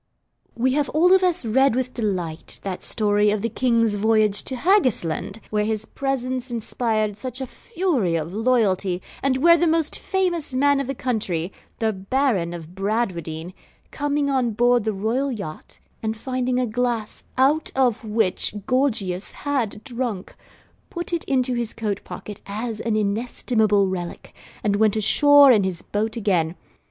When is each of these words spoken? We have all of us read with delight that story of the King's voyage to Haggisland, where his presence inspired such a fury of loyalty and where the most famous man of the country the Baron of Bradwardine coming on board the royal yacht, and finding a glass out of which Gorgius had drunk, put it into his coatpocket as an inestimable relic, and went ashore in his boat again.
We 0.55 0.73
have 0.73 0.89
all 0.95 1.13
of 1.13 1.21
us 1.21 1.45
read 1.45 1.75
with 1.75 1.93
delight 1.93 2.59
that 2.63 2.81
story 2.81 3.29
of 3.29 3.43
the 3.43 3.49
King's 3.49 3.93
voyage 3.93 4.41
to 4.45 4.55
Haggisland, 4.55 5.39
where 5.51 5.63
his 5.63 5.85
presence 5.85 6.49
inspired 6.49 7.15
such 7.15 7.39
a 7.39 7.45
fury 7.45 8.15
of 8.15 8.33
loyalty 8.33 8.99
and 9.21 9.37
where 9.37 9.59
the 9.59 9.67
most 9.67 9.95
famous 9.99 10.55
man 10.55 10.79
of 10.79 10.87
the 10.87 10.95
country 10.95 11.53
the 11.77 11.93
Baron 11.93 12.51
of 12.51 12.73
Bradwardine 12.73 13.53
coming 13.91 14.27
on 14.27 14.53
board 14.53 14.85
the 14.85 14.91
royal 14.93 15.31
yacht, 15.31 15.77
and 16.01 16.17
finding 16.17 16.59
a 16.59 16.65
glass 16.65 17.23
out 17.37 17.69
of 17.75 18.03
which 18.03 18.55
Gorgius 18.65 19.33
had 19.45 19.83
drunk, 19.83 20.33
put 20.89 21.13
it 21.13 21.23
into 21.25 21.53
his 21.53 21.73
coatpocket 21.75 22.41
as 22.47 22.79
an 22.79 22.95
inestimable 22.95 23.87
relic, 23.87 24.33
and 24.63 24.77
went 24.77 24.95
ashore 24.95 25.51
in 25.51 25.63
his 25.63 25.83
boat 25.83 26.17
again. 26.17 26.55